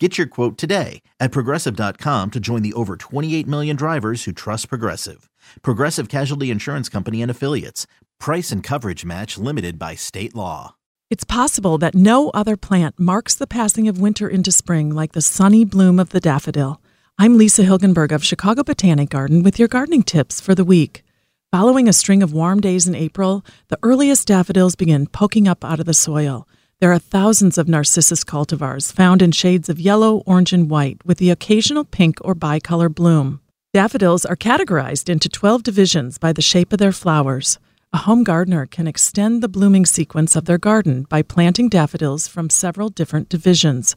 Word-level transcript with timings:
Get 0.00 0.18
your 0.18 0.26
quote 0.26 0.58
today 0.58 1.02
at 1.20 1.30
progressive.com 1.30 2.32
to 2.32 2.40
join 2.40 2.62
the 2.62 2.72
over 2.72 2.96
28 2.96 3.46
million 3.46 3.76
drivers 3.76 4.24
who 4.24 4.32
trust 4.32 4.68
Progressive. 4.68 5.30
Progressive 5.62 6.08
Casualty 6.08 6.50
Insurance 6.50 6.88
Company 6.88 7.22
and 7.22 7.30
Affiliates. 7.30 7.86
Price 8.18 8.50
and 8.50 8.60
coverage 8.60 9.04
match 9.04 9.38
limited 9.38 9.78
by 9.78 9.94
state 9.94 10.34
law. 10.34 10.74
It's 11.10 11.22
possible 11.22 11.78
that 11.78 11.94
no 11.94 12.30
other 12.30 12.56
plant 12.56 12.98
marks 12.98 13.36
the 13.36 13.46
passing 13.46 13.86
of 13.86 14.00
winter 14.00 14.28
into 14.28 14.50
spring 14.50 14.90
like 14.90 15.12
the 15.12 15.22
sunny 15.22 15.64
bloom 15.64 16.00
of 16.00 16.08
the 16.08 16.18
daffodil. 16.18 16.82
I'm 17.16 17.38
Lisa 17.38 17.62
Hilgenberg 17.62 18.10
of 18.10 18.24
Chicago 18.24 18.64
Botanic 18.64 19.10
Garden 19.10 19.44
with 19.44 19.60
your 19.60 19.68
gardening 19.68 20.02
tips 20.02 20.40
for 20.40 20.56
the 20.56 20.64
week. 20.64 21.04
Following 21.52 21.86
a 21.86 21.92
string 21.92 22.20
of 22.24 22.32
warm 22.32 22.60
days 22.60 22.88
in 22.88 22.96
April, 22.96 23.44
the 23.68 23.78
earliest 23.84 24.26
daffodils 24.26 24.74
begin 24.74 25.06
poking 25.06 25.46
up 25.46 25.64
out 25.64 25.78
of 25.78 25.86
the 25.86 25.94
soil. 25.94 26.48
There 26.84 26.92
are 26.92 26.98
thousands 26.98 27.56
of 27.56 27.66
narcissus 27.66 28.24
cultivars 28.24 28.92
found 28.92 29.22
in 29.22 29.32
shades 29.32 29.70
of 29.70 29.80
yellow, 29.80 30.18
orange, 30.26 30.52
and 30.52 30.68
white, 30.68 30.98
with 31.02 31.16
the 31.16 31.30
occasional 31.30 31.86
pink 31.86 32.18
or 32.20 32.34
bicolor 32.34 32.94
bloom. 32.94 33.40
Daffodils 33.72 34.26
are 34.26 34.36
categorized 34.36 35.08
into 35.08 35.30
12 35.30 35.62
divisions 35.62 36.18
by 36.18 36.30
the 36.30 36.42
shape 36.42 36.74
of 36.74 36.78
their 36.78 36.92
flowers. 36.92 37.58
A 37.94 38.04
home 38.04 38.22
gardener 38.22 38.66
can 38.66 38.86
extend 38.86 39.42
the 39.42 39.48
blooming 39.48 39.86
sequence 39.86 40.36
of 40.36 40.44
their 40.44 40.58
garden 40.58 41.06
by 41.08 41.22
planting 41.22 41.70
daffodils 41.70 42.28
from 42.28 42.50
several 42.50 42.90
different 42.90 43.30
divisions. 43.30 43.96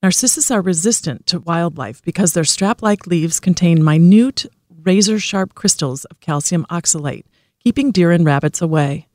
Narcissus 0.00 0.52
are 0.52 0.62
resistant 0.62 1.26
to 1.26 1.40
wildlife 1.40 2.00
because 2.02 2.34
their 2.34 2.44
strap 2.44 2.80
like 2.80 3.08
leaves 3.08 3.40
contain 3.40 3.82
minute, 3.82 4.46
razor 4.84 5.18
sharp 5.18 5.56
crystals 5.56 6.04
of 6.04 6.20
calcium 6.20 6.64
oxalate, 6.70 7.24
keeping 7.58 7.90
deer 7.90 8.12
and 8.12 8.24
rabbits 8.24 8.62
away. 8.62 9.08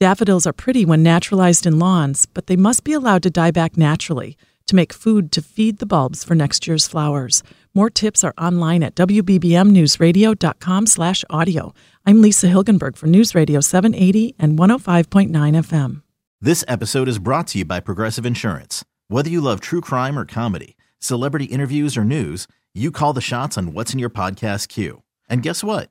Daffodils 0.00 0.46
are 0.46 0.52
pretty 0.54 0.86
when 0.86 1.02
naturalized 1.02 1.66
in 1.66 1.78
lawns, 1.78 2.24
but 2.24 2.46
they 2.46 2.56
must 2.56 2.84
be 2.84 2.94
allowed 2.94 3.22
to 3.22 3.28
die 3.28 3.50
back 3.50 3.76
naturally 3.76 4.34
to 4.66 4.74
make 4.74 4.94
food 4.94 5.30
to 5.32 5.42
feed 5.42 5.76
the 5.76 5.84
bulbs 5.84 6.24
for 6.24 6.34
next 6.34 6.66
year's 6.66 6.88
flowers. 6.88 7.42
More 7.74 7.90
tips 7.90 8.24
are 8.24 8.32
online 8.38 8.82
at 8.82 8.94
wbbmnewsradio.com/audio. 8.94 11.74
I'm 12.06 12.22
Lisa 12.22 12.46
Hilgenberg 12.46 12.96
for 12.96 13.08
News 13.08 13.34
Radio 13.34 13.60
780 13.60 14.34
and 14.38 14.58
105.9 14.58 15.54
FM. 15.54 16.02
This 16.40 16.64
episode 16.66 17.06
is 17.06 17.18
brought 17.18 17.48
to 17.48 17.58
you 17.58 17.66
by 17.66 17.80
Progressive 17.80 18.24
Insurance. 18.24 18.82
Whether 19.08 19.28
you 19.28 19.42
love 19.42 19.60
true 19.60 19.82
crime 19.82 20.18
or 20.18 20.24
comedy, 20.24 20.78
celebrity 20.98 21.44
interviews 21.44 21.98
or 21.98 22.04
news, 22.04 22.46
you 22.72 22.90
call 22.90 23.12
the 23.12 23.20
shots 23.20 23.58
on 23.58 23.74
what's 23.74 23.92
in 23.92 23.98
your 23.98 24.08
podcast 24.08 24.68
queue. 24.68 25.02
And 25.28 25.42
guess 25.42 25.62
what? 25.62 25.90